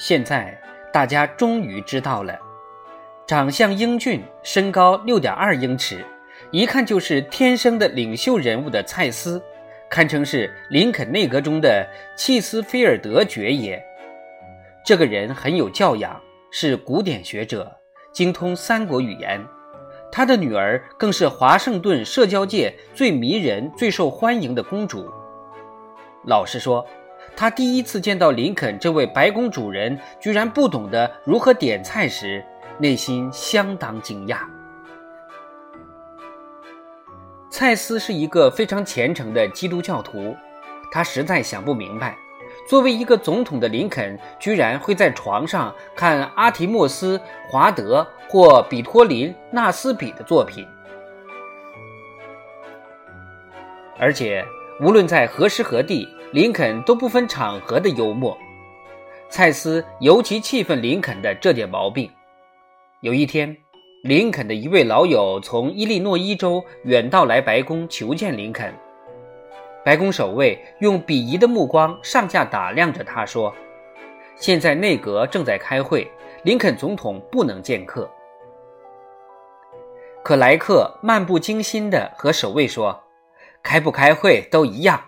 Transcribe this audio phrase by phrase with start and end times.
[0.00, 0.58] 现在
[0.90, 2.34] 大家终于知道了，
[3.26, 6.02] 长相英俊，身高六点二英尺，
[6.50, 9.42] 一看就是天生的领袖人物的蔡斯，
[9.90, 11.86] 堪称是林肯内阁中的
[12.16, 13.78] 契斯菲尔德爵爷。
[14.86, 16.18] 这个人很有教养，
[16.50, 17.70] 是古典学者，
[18.10, 19.38] 精通三国语言。
[20.10, 25.12] 他的女儿更是华盛顿社交界最迷人、最受欢迎的公主。
[26.24, 26.86] 老实说。
[27.36, 32.44] 他第一次见到林肯这位白宫主人居然不懂得如何点菜时，
[32.78, 34.40] 内心相当惊讶。
[37.50, 40.36] 蔡斯是一个非常虔诚的基督教徒，
[40.92, 42.14] 他实在想不明白，
[42.68, 47.16] 作为一个总统的林肯居然会在床上看阿提莫斯·
[47.48, 50.66] 华德或比托林·纳斯比的作品，
[53.98, 54.44] 而且
[54.80, 56.06] 无论在何时何地。
[56.32, 58.38] 林肯都不分场合的幽默，
[59.28, 62.08] 蔡斯尤其气愤林肯的这点毛病。
[63.00, 63.56] 有一天，
[64.04, 68.72] 林肯的一位老友从伊利诺伊州远道来白宫求见林肯。
[69.84, 73.52] 白宫守卫用鄙夷的目光上下打量着他，说
[74.38, 76.08] ：“现在内阁正在开会，
[76.44, 78.08] 林肯总统不能见客。”
[80.22, 83.02] 可莱克漫不经心地和守卫说
[83.64, 85.02] ：“开不开会都一样。”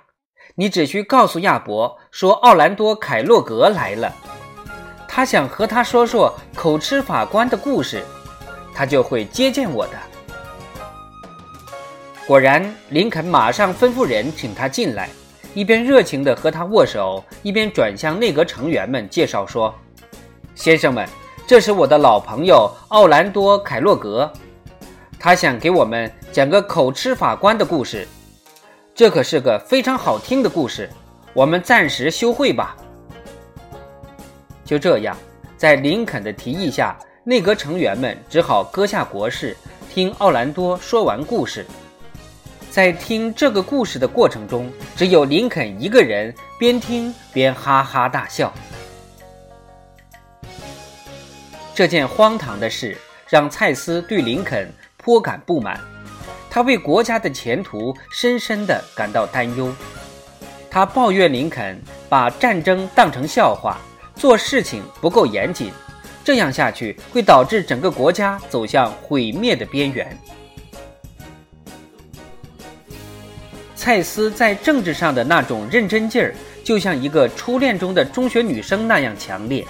[0.54, 4.12] 你只需告诉亚伯说奥兰多·凯洛格来了，
[5.08, 8.04] 他想和他说说口吃法官的故事，
[8.74, 9.92] 他就会接见我的。
[12.26, 15.08] 果然，林肯马上吩咐人请他进来，
[15.54, 19.74] 一边热情地和他握手，一边转向内阁成员们介绍说
[20.54, 21.08] ：“先生们，
[21.46, 24.30] 这是我的老朋友奥兰多·凯洛格，
[25.18, 28.06] 他想给我们讲个口吃法官的故事。”
[28.94, 30.88] 这可是个非常好听的故事，
[31.32, 32.76] 我们暂时休会吧。
[34.66, 35.16] 就这样，
[35.56, 39.56] 在林肯的提议下，内阁成员们只好搁下国事，
[39.88, 41.64] 听奥兰多说完故事。
[42.70, 48.52] 在听这个故事的过程中，只有林肯一个人边听边哈哈大笑。
[51.74, 55.80] 这件荒唐的事让蔡斯对林肯颇感不满。
[56.54, 59.72] 他为国家的前途深深地感到担忧，
[60.70, 61.80] 他抱怨林肯
[62.10, 63.78] 把战争当成笑话，
[64.14, 65.72] 做事情不够严谨，
[66.22, 70.14] 这样下去会导致整个国家走向毁灭的边缘。
[73.74, 79.66] 蔡斯在政治上的那种认真劲儿，就像一个初恋中的中学女生那样强烈。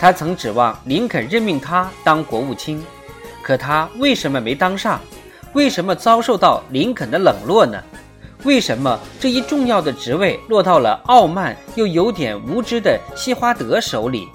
[0.00, 2.82] 他曾指望林肯任命他当国务卿，
[3.42, 4.98] 可他为什么没当上？
[5.52, 7.82] 为什么遭受到林肯的冷落呢？
[8.44, 14.26] 为什么这一重要的职位落到了傲慢又有点无知的西华德手里？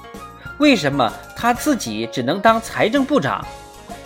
[0.60, 3.46] 为什么他自己只能当财政部长？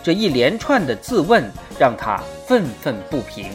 [0.02, 3.52] 这一连串的自问让他愤愤不平。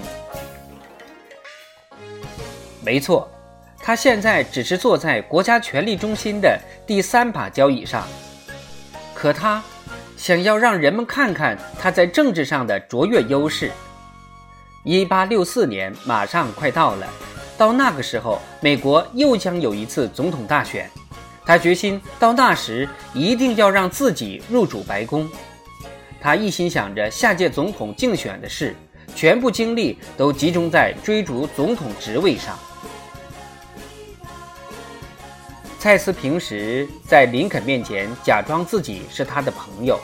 [2.85, 3.29] 没错，
[3.79, 6.57] 他现在只是坐在国家权力中心的
[6.87, 8.07] 第三把交椅上，
[9.15, 9.63] 可他。
[10.17, 13.71] 想要让人们看看他在政治上的卓越优势。
[14.83, 17.07] 一八六四年马上快到了，
[17.59, 20.91] 到那个时候，美国又将有一次总统大选。
[21.45, 25.29] 他决心到那时一定要让自己入主白宫。
[26.21, 28.75] 他一心想着下届总统竞选的事，
[29.15, 32.59] 全部精力都集中在追逐总统职位上。
[35.87, 40.01] 蔡斯平时在林肯面前假装自己是他的朋友，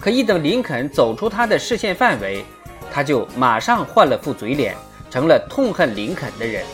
[0.00, 2.44] 可一等林肯走出他的视线范围，
[2.90, 4.74] 他就马上换了副嘴脸，
[5.08, 6.64] 成了痛恨林肯的人。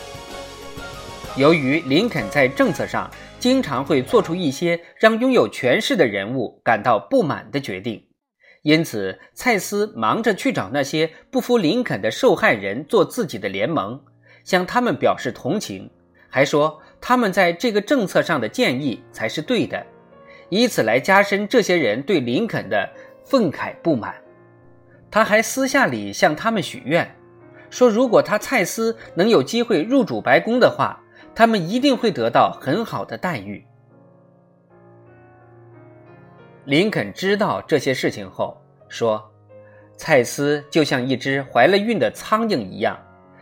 [1.37, 3.07] 由于林肯在政策上
[3.37, 8.03] 经常会做出一些让拥有权势的人物感到不满的决定，
[8.63, 14.01] 因此蔡斯忙着去找那些不服林肯的受害人做自己的联盟，
[14.43, 15.87] 向他们表示同情，
[16.29, 16.81] 还说。
[17.05, 19.85] 他们在这个政策上的建议才是对的，
[20.47, 22.89] 以此来加深这些人对林肯的
[23.25, 24.15] 愤慨不满。
[25.11, 27.13] 他还私下里向他们许愿，
[27.69, 30.97] 说如果他蔡斯能有机会入主白宫的话，
[31.35, 33.61] 他们一定会得到很好的待遇。
[36.63, 38.57] 林肯知道这些事情后
[38.87, 39.21] 说
[39.97, 42.97] ：“蔡斯就像一只怀了孕的苍蝇一样。”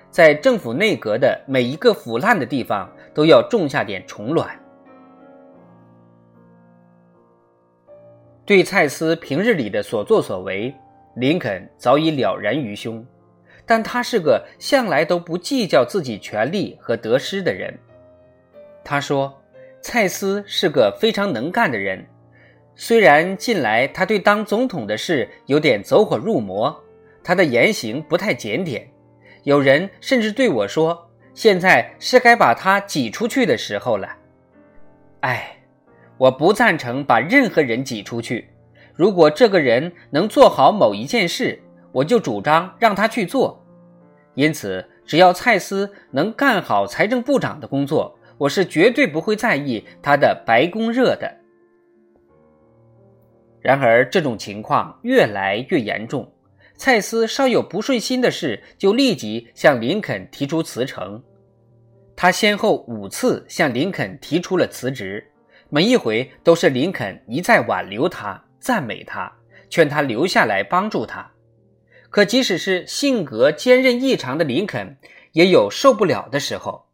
[0.10, 4.48] 在政府内阁的每一个腐烂的地方，都要种下点虫卵。
[8.46, 10.74] 对蔡斯平日里的所作所为，
[11.16, 13.06] 林肯早已了然于胸，
[13.66, 17.74] 但他是个向来都不计较自己权力和得失的人。
[18.84, 19.32] 他说
[19.82, 22.04] ：“蔡司是个非常能干的人，
[22.76, 26.76] 虽然近来他对当总统的事有点走火入魔，
[27.24, 28.90] 他的言行不太检点，
[29.44, 34.08] 有人甚至对我说：“现在是该把他挤出去的时候了。”
[35.22, 35.58] 哎，
[36.18, 38.50] 我不赞成把任何人挤出去。
[38.94, 41.60] 如果这个人能做好某一件事，
[41.92, 43.64] 我就主张让他去做。
[44.36, 48.18] 因此，只要蔡司能干好财政部长的工作。
[48.38, 51.32] 我是绝对不会在意他的白宫热的。
[53.60, 56.28] 然而，这种情况越来越严重。
[56.82, 61.24] 蔡司稍有不顺心的事，就立即向林肯提出辞呈。
[62.16, 65.32] 他先后五次向林肯提出了辞职，
[65.70, 69.32] 每一回都是林肯一再挽留他、赞美他、
[69.70, 71.32] 劝他留下来帮助他。
[72.10, 74.98] 可即使是性格坚韧异常的林肯，
[75.34, 76.88] 也有受不了的时候。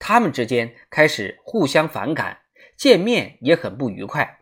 [0.00, 2.38] 他们之间开始互相反感，
[2.76, 4.40] 见面也很不愉快。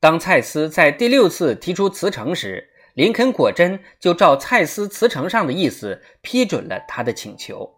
[0.00, 7.70] 当蔡司在第六次提出辞呈时，林肯果真就照蔡司辞呈上的意思批准了他的请求。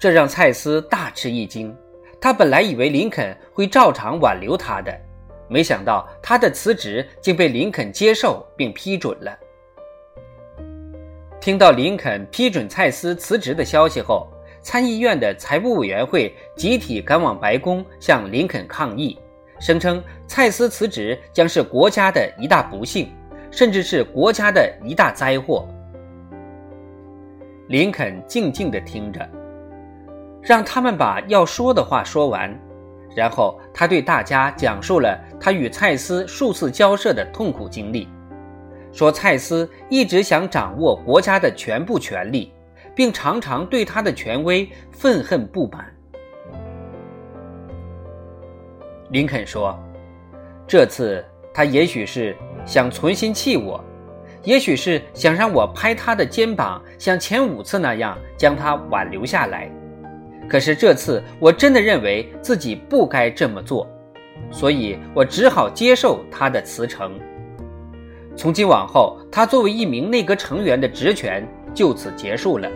[0.00, 1.72] 这让蔡司大吃一惊，
[2.20, 4.92] 他本来以为林肯会照常挽留他的，
[5.48, 9.38] 没想到他的辞职竟被林肯接受并批准了。
[11.40, 14.26] 听到林肯批准蔡司辞职的消息后，
[14.60, 19.16] 参议院的财务委员会集体赶往白宫向林肯抗议，
[19.58, 23.12] 声称蔡司辞职将是国家的一大不幸，
[23.50, 25.68] 甚至是国家的一大灾祸。
[27.68, 29.28] 林肯静静地听着，
[30.40, 32.58] 让他们把要说的话说完，
[33.14, 38.08] 然后他对大家讲述了他与蔡司数次交涉的痛苦经历。
[38.90, 42.52] 说蔡司一直想掌握国家的全部权力，
[42.94, 45.84] 并常常对他的权威愤恨不满。
[49.10, 49.78] 林肯说
[50.66, 53.82] ：“这次他也许是想存心气我，
[54.44, 59.70] 也许是想让我拍他的肩膀，像前五次那样将他挽留下来。
[60.48, 63.88] 可是这次我真的认为自己不该这么做，
[64.50, 67.18] 所以我只好接受他的辞呈。”
[68.36, 72.70] 从今往后，他作为一名内阁成员的职权就此结束了。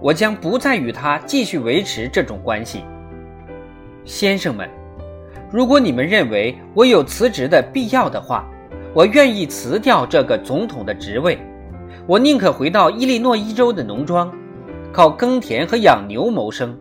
[0.00, 2.82] 我将不再与他继续维持这种关系。
[4.04, 4.68] 先生们，
[5.50, 8.48] 如果你们认为我有辞职的必要的话，
[8.92, 11.38] 我愿意辞掉这个总统的职位。
[12.06, 14.32] 我宁可回到伊利诺伊州的农庄，
[14.92, 16.76] 靠耕田和养牛谋生，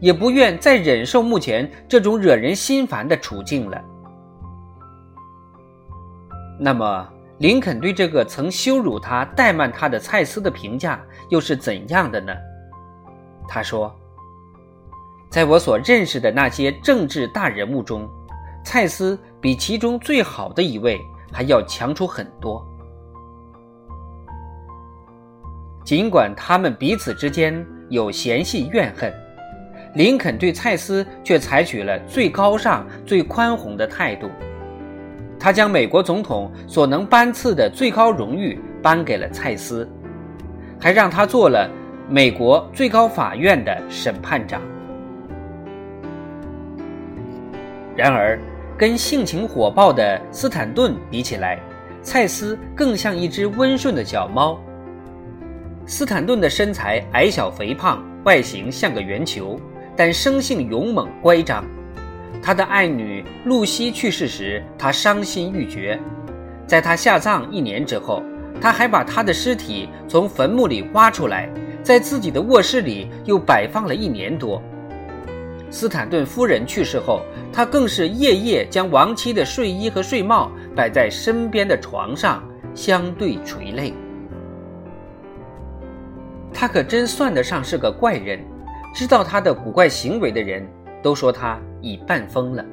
[0.00, 3.80] 也不愿再忍受目前这种惹人心烦的处境了。
[6.58, 7.08] 那么，
[7.38, 11.00] 林肯对这个曾羞辱他、怠慢他的蔡司的评价
[11.30, 12.32] 又是怎样的呢？
[13.48, 13.94] 他说
[15.34, 18.08] ：“在我所认识的那些政治大人物中，
[18.64, 21.00] 蔡司比其中最好的一位
[21.32, 22.64] 还要强出很多。
[25.84, 29.12] 尽管他们彼此之间有嫌隙怨恨，
[29.96, 34.30] 林肯对蔡司却采取了最高尚、最宽宏的态度。”
[35.36, 39.90] 他将美国总统所能颁赐的最高荣誉颁给了蔡司，
[40.80, 41.68] 还让他做了
[42.08, 44.62] 美国最高法院的审判长。
[47.96, 48.38] 然而，
[48.76, 51.60] 跟性情火爆的斯坦顿比起来，
[52.02, 54.58] 蔡司更像一只温顺的小猫。
[55.86, 59.60] 斯坦顿的身材矮小肥胖，外形像个圆球，
[59.94, 61.64] 但生性勇猛乖张。
[62.42, 65.98] 他的爱女露西去世时，他伤心欲绝。
[66.66, 68.22] 在他下葬一年之后，
[68.60, 71.48] 他还把他的尸体从坟墓里挖出来，
[71.82, 74.60] 在自己的卧室里又摆放了一年多。
[75.74, 77.20] 斯坦顿夫人去世后，
[77.52, 82.40] 他更是夜夜将亡妻的睡衣和睡帽摆在身边的床上，
[82.76, 83.92] 相对垂泪。
[86.52, 88.38] 他可真算得上是个怪人，
[88.94, 90.64] 知道他的古怪行为的人。
[91.02, 92.64] 都说他已半疯了。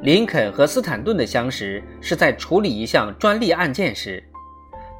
[0.00, 4.22] 林肯和斯坦顿的相识是在处理一项专利案件时，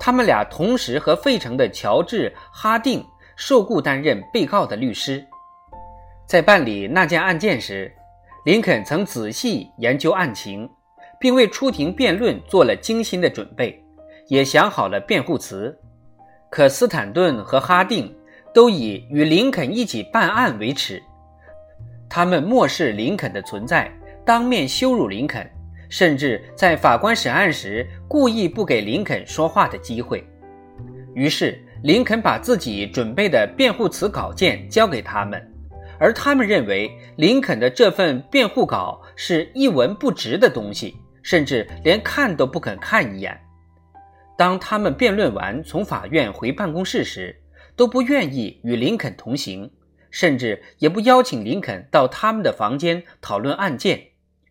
[0.01, 3.07] 他们俩同时和费城的乔治·哈定
[3.37, 5.25] 受雇担任被告的律师。
[6.29, 7.91] 在办理那件案件时，
[8.45, 10.69] 林肯曾仔细研究案情，
[11.19, 13.83] 并为出庭辩论做了精心的准备，
[14.27, 15.75] 也想好了辩护词。
[16.51, 18.15] 可斯坦顿和哈定
[18.53, 21.03] 都以与林肯一起办案为耻。
[22.11, 23.91] 他们漠视林肯的存在，
[24.27, 25.51] 当面羞辱林肯，
[25.89, 30.23] 甚至在法官审案时故意不给林肯说话的机会。
[31.15, 35.43] 于是，林肯把自己准备的辩护词稿件交给他们，
[36.01, 43.39] 而他们认为林肯的这份辩护稿是一文不值的东西，甚至连看都不肯看一眼。
[44.37, 47.41] 当他们辩论完从法院回办公室时，
[47.75, 49.71] 都不愿意与林肯同行，
[50.11, 54.01] 甚至也不邀请林肯到他们的房间讨论案件，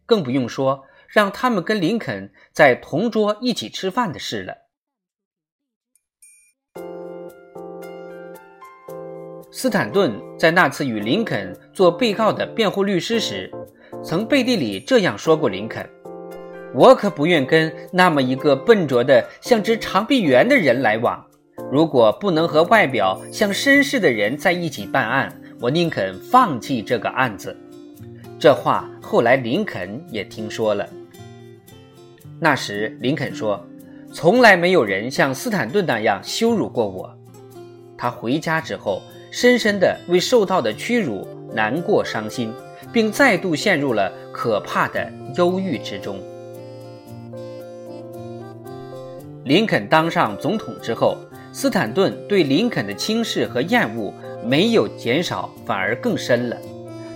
[0.05, 4.66] 更不用说让他们跟林肯在同桌一起吃饭的事了。
[9.59, 13.51] 斯坦顿在那次与林肯做被告的辩护律师时，
[14.03, 15.83] 曾背地里这样说过：“林肯，
[16.75, 21.25] 我可不愿跟那么一个笨拙的像只长臂猿的人来往。
[21.71, 27.57] 如果不能和外表像绅士的人在一起办案，我宁肯放弃这个案子。”
[28.37, 30.87] 这话后来林肯也听说了。
[32.39, 33.59] 那时林肯说
[34.13, 37.11] ：“从来没有人像斯坦顿那样羞辱过我。”
[37.97, 39.01] 他回家之后。
[39.39, 42.51] 深深地为受到的屈辱难过、伤心，
[42.91, 46.19] 并再度陷入了可怕的忧郁之中。
[49.43, 51.15] 林肯当上总统之后，
[51.53, 54.11] 斯坦顿对林肯的轻视和厌恶
[54.43, 56.57] 没有减少，反而更深了。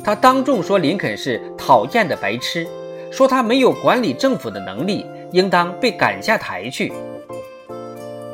[0.04, 2.68] 他当众说林肯是讨厌的白痴，
[3.10, 6.94] 说他没有管理政府的能力，应当被赶下台去。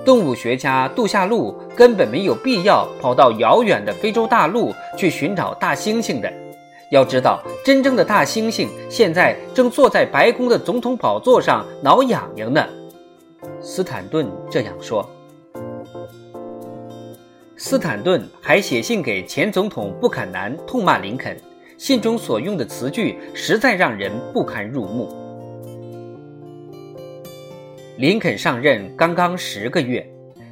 [0.08, 6.32] 动物学家杜夏路根本没有必要跑到遥远的非洲大陆去寻找大猩猩的。
[6.92, 12.66] 要知道，真正的大猩猩现在正坐在白宫的总统宝座上挠痒痒呢。
[13.60, 15.06] 斯坦顿这样说。
[17.58, 21.38] 斯坦顿还写信给前总统布坎南，痛骂林肯，
[21.78, 25.27] 信中所用的词句实在让人不堪入目。
[27.98, 30.08] 林肯上任刚刚十个月，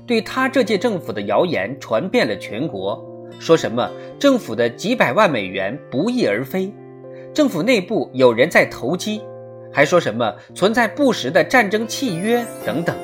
[0.07, 2.99] 对他这届政府的谣言传遍了全国，
[3.37, 3.87] 说什么
[4.17, 6.73] 政府的几百万美元不翼而飞，
[7.35, 9.21] 政府内部有人在投机，
[9.71, 12.97] 还说什么存在不实的战争契约等等。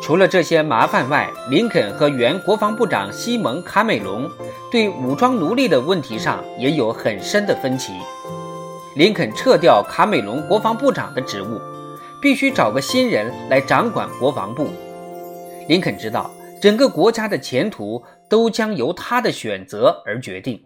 [0.00, 4.30] 除了这些麻烦外，林肯和原国防部长西蒙·卡美隆
[4.70, 7.92] 对武装奴隶的问题上也有很深的分歧。
[8.94, 11.60] 林肯撤掉卡美隆国防部长的职务。
[12.26, 14.66] 必须找个新人来掌管国防部。
[15.68, 16.28] 林肯知道，
[16.60, 20.60] 整个国家的前途都将由他的选择而决定，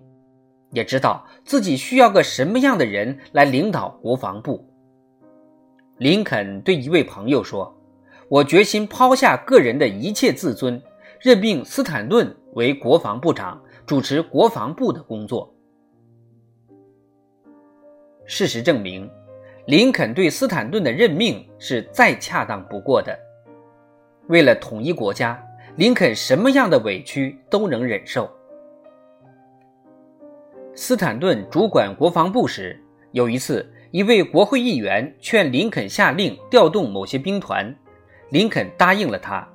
[0.72, 4.66] 也知道自己需要个什么样的人来领导国防部。
[5.98, 7.70] 林肯对一位朋友说
[8.30, 10.82] ：“我决心抛下个人的一切自尊，
[11.20, 15.54] 任命斯坦顿为国防部长，主持国防部的工作。”
[18.24, 19.06] 事实证明。
[19.70, 23.16] 林肯对斯坦顿的任命是再恰当不过的。
[24.26, 25.40] 为了统一国家，
[25.76, 28.28] 林肯什么样的委屈都能忍受。
[30.74, 32.76] 斯坦顿主管国防部时，
[33.12, 37.72] 有一次，一位国会议员劝林肯下令调动某些兵团，
[38.30, 39.48] 林肯答应了他。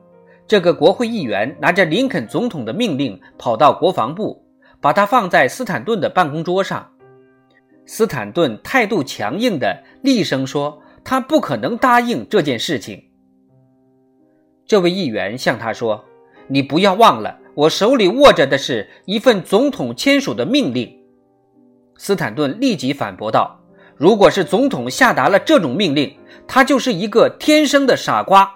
[0.48, 4.42] 这个国会议员拿着林肯总统的命令跑到国防部，
[4.80, 6.90] 把它放在斯坦顿的办公桌上。
[7.86, 13.04] 斯坦顿态度强硬的厉声说：“他不可能答应这件事情。”
[14.66, 16.04] 这位议员向他说
[16.50, 21.00] ：“你不要忘了，我手里握着的是一份总统签署的命令。”
[21.98, 23.60] 斯坦顿立即反驳道
[23.96, 28.52] ：“如果是总统下达了这种命令，他就是一个天生的傻瓜。”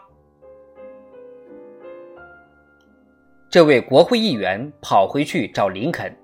[3.51, 6.15] 这位国会议员跑回去找林肯。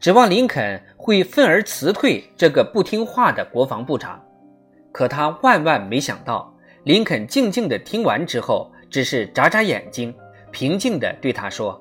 [0.00, 4.22] 指望林肯会愤而辞退这个不听话的国防部长，
[4.92, 10.14] 可他万万没想到，林肯静静地听完之后，只是眨眨眼睛，
[10.52, 11.80] 平静地对他说：“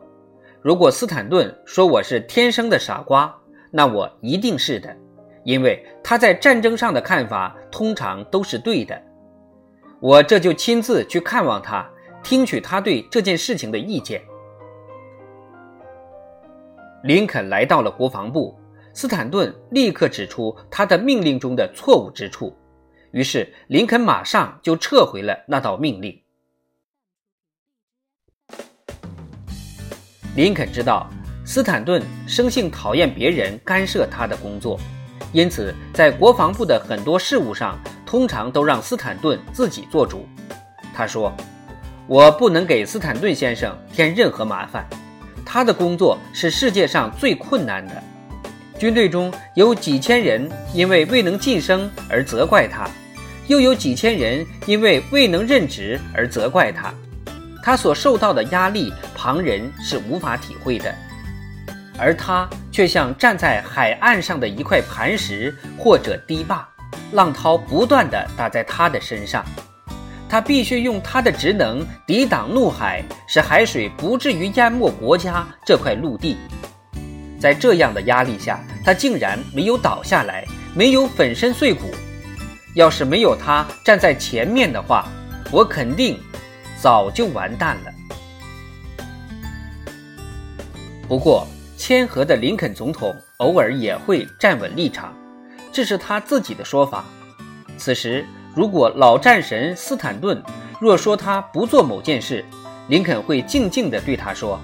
[0.64, 3.32] 如果斯坦顿说我是天生的傻瓜，
[3.70, 4.96] 那我一定是的，
[5.44, 9.00] 因为他在战争上的看法通常都是对的。
[10.00, 11.88] 我这就亲自去看望他，
[12.24, 14.20] 听取他对这件事情的意见。”
[17.08, 18.54] 林肯来到了国防部，
[18.94, 22.54] 斯坦顿立刻指出他的命令中的错误之处，
[23.12, 26.22] 于是林肯马上就撤回了那道命令。
[30.36, 31.10] 林肯知道
[31.46, 34.78] 斯坦顿生性讨厌别人干涉他的工作，
[35.32, 40.28] 因此在国防部的很多事务上，通常都让斯坦顿自己做主。
[40.94, 41.34] 他说
[42.06, 44.86] ：“我不能给斯坦顿先生添任何麻烦。”
[45.50, 48.04] 他的工作是世界上最困难的。
[48.78, 52.86] 军队中有几千人因为未能晋升而责怪他，
[53.48, 56.94] 又有几千人因为未能任职而责怪他。
[57.64, 60.94] 他所受到的压力，旁人是无法体会的。
[61.98, 66.68] 而他却像站在海岸上的一块磐石或者堤坝，
[67.14, 69.44] 浪涛不断地打在他的身上。
[70.30, 76.38] 他必须用他的职能抵挡怒海，使海水不至于淹没国家这块陆地。
[77.40, 81.90] 在这样的压力下，他竟然没有倒下来，没有粉身碎骨。
[82.76, 85.08] 要是没有他站在前面的话，
[85.50, 86.20] 我肯定
[86.82, 87.92] 早就完蛋了。
[91.08, 95.16] 不过，谦和的林肯总统偶尔也会站稳立场，
[95.72, 97.06] 这是他自己的说法。
[97.78, 98.26] 此时。
[98.58, 100.42] 如果老战神斯坦顿
[100.80, 102.44] 若说他不做某件事，
[102.88, 104.60] 林肯会静静地对他说：“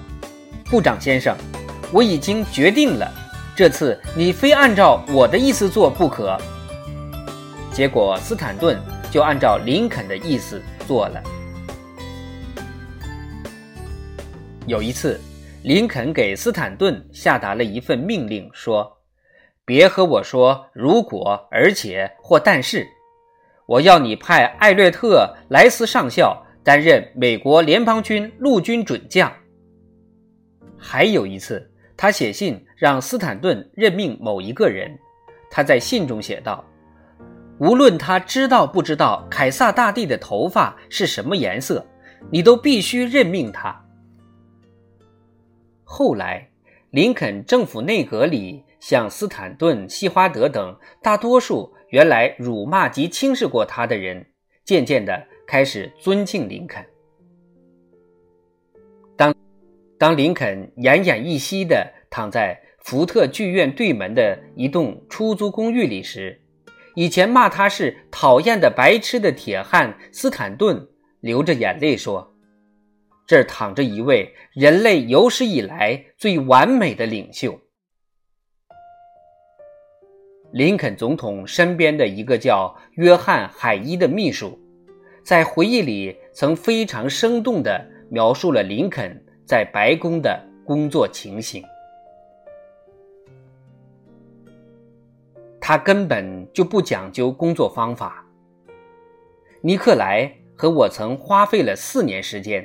[0.68, 1.36] 部长先生，
[1.92, 3.08] 我已经决定了，
[3.54, 6.36] 这次你非按照我的意思做不可。”
[7.72, 8.76] 结果斯坦顿
[9.12, 11.22] 就按照林肯的意思做了。
[14.66, 15.20] 有一次，
[15.62, 18.98] 林肯给斯坦顿下达了一份命令，说
[19.64, 22.84] ：“别和我说如果、而且或但是。”
[23.66, 29.32] 我要你派艾略特·莱斯上校担任美国联邦军陆军准将。
[30.76, 34.94] 还有一次，他写信让斯坦顿任命某一个人。
[35.50, 36.62] 他在信中写道
[37.58, 41.86] ：“无论他知道不知道凯撒大帝的头发是什么颜色，
[42.30, 43.82] 你都必须任命他。”
[45.84, 46.50] 后来，
[46.90, 51.72] 林肯政府内阁里，像斯坦顿、西华德等大多数。
[51.94, 54.26] 原来辱骂及轻视过他的人，
[54.64, 56.84] 渐渐地开始尊敬林肯。
[59.16, 59.32] 当
[59.96, 66.40] 当林肯奄奄一息地躺在福特剧院对门的一栋出租公寓里时，
[66.96, 70.88] 以前骂他是讨厌的白痴的铁汉斯坦顿
[71.20, 72.34] 流着眼泪说
[73.24, 77.56] ：“这儿躺着一位人类有史以来最完美的领袖。”
[80.54, 84.56] 林肯总统身边的一个叫约翰·海伊的秘书，
[85.24, 91.60] 在回忆里曾非常生动地描述了林肯在白宫的工作情形。
[95.60, 98.24] 他根本就不讲究工作方法。
[99.60, 102.64] 尼克莱和我曾花费了四年时间，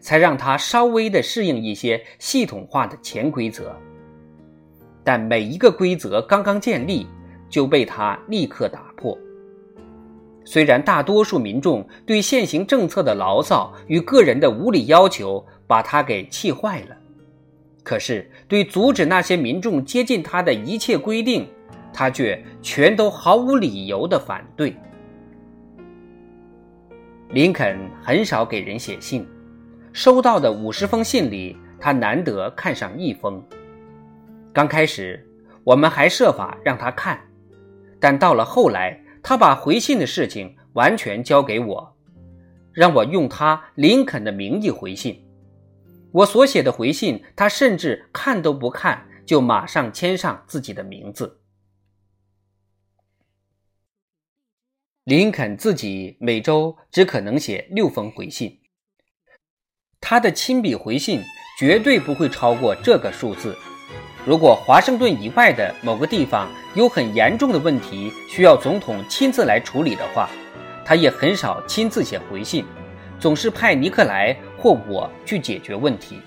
[0.00, 3.72] 才让他稍微的适应一些系统化的潜规则。
[5.04, 7.06] 但每一个规则刚刚建立。
[7.50, 9.18] 就被他立刻打破。
[10.42, 16.96] 虽然大多数民众对现行政策的牢骚与个人的无理要求把他给气坏了，
[17.84, 21.46] 可是对阻止那些民众接近他的一切规定，
[21.92, 24.74] 他却全都毫无理由的反对。
[27.28, 29.24] 林肯很少给人写信，
[29.92, 33.40] 收到的五十封信里，他难得看上一封。
[34.52, 35.24] 刚开始，
[35.62, 37.20] 我们还设法让他看。
[38.00, 41.96] 但到了后来，他把回信的事情完全交给我，
[42.72, 45.24] 让我用他林肯的名义回信。
[46.12, 51.40] 我所写的回信，他甚至看都不看，就马上签上自己的名字。
[55.04, 58.60] 林肯自己每周只可能写六封回信，
[60.00, 61.22] 他的亲笔回信
[61.58, 63.56] 绝对不会超过这个数字。
[64.26, 70.28] 如果华盛顿以外的某个地方有很严重的问题需要总统亲自来处理的话，
[70.84, 72.64] 他也很少亲自写回信，
[73.18, 76.20] 总是派尼克莱或我去解决问题。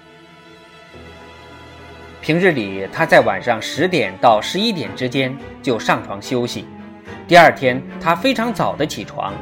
[2.20, 6.66] 平日里，他在晚上十点到十一点之间就上床休息。
[7.28, 9.34] 第二天，他非常早的起床，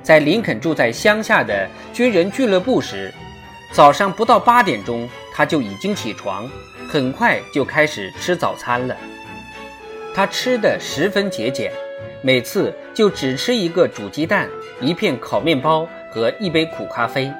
[0.00, 3.12] 在林肯住在乡下的军人俱乐部时，
[3.72, 6.48] 早上不到八点钟他就已经起床。
[6.90, 8.96] 很快就开始吃早餐了。
[10.12, 11.70] 他吃的十分节俭，
[12.20, 14.48] 每次就只吃一个煮鸡蛋、
[14.80, 17.32] 一片烤面包和一杯苦咖啡。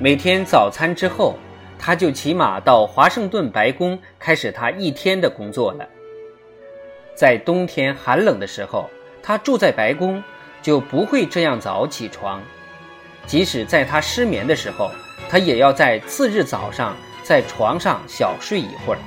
[0.00, 1.38] 每天早餐之后，
[1.78, 5.86] 他就骑马到华盛顿白宫开始他一天的工作了。
[7.14, 8.90] 在冬天寒冷的时候，
[9.22, 10.20] 他住在白宫
[10.60, 12.42] 就不会这样早起床。
[13.26, 14.90] 即使在他失眠的时候，
[15.30, 16.96] 他也要在次日早上。
[17.28, 18.98] 在床上小睡一会儿。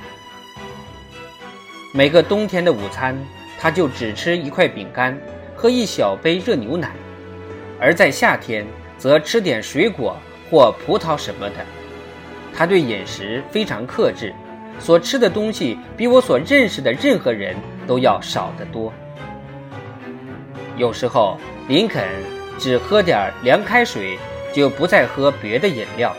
[1.92, 3.18] 每个冬天的午餐，
[3.58, 5.20] 他就只吃一块饼干，
[5.56, 6.90] 喝一小杯热牛奶；
[7.80, 8.64] 而在夏天，
[8.96, 10.16] 则吃点水果
[10.48, 11.56] 或葡萄什么的。
[12.54, 14.32] 他对饮食非常克制，
[14.78, 17.56] 所吃的东西比我所认识的任何人
[17.88, 18.92] 都要少得多。
[20.76, 22.06] 有时候，林肯
[22.56, 24.16] 只喝点凉开水，
[24.54, 26.14] 就不再喝别的饮料。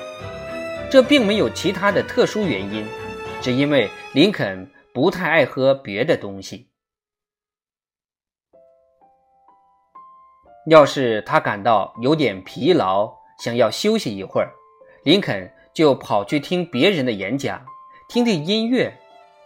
[0.94, 2.86] 这并没有其他的特殊原因，
[3.42, 6.70] 只因为林肯不太爱喝别的东西。
[10.68, 14.54] 要是他感到有点疲劳，想要休息一会儿，
[15.04, 17.66] 林肯就跑去听别人的演讲，
[18.08, 18.96] 听听音乐，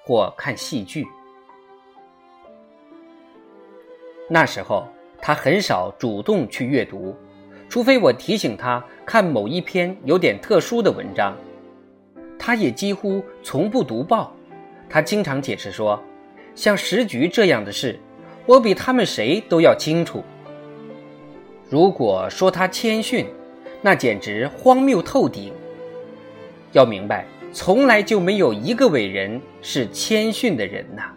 [0.03, 1.07] 或看戏剧。
[4.29, 4.85] 那时候
[5.21, 7.15] 他很少主动去阅读，
[7.69, 11.35] 除非我提醒他看某一篇有点特殊的文章。
[12.39, 14.33] 他也几乎从不读报。
[14.89, 16.01] 他经常解释说
[16.55, 17.99] ：“像时局这样的事，
[18.45, 20.23] 我比他们谁都要清楚。”
[21.69, 23.25] 如果说他谦逊，
[23.81, 25.51] 那简直荒谬透顶。
[26.71, 31.11] 要明白，从来就没有一个伟人是谦逊的人呐。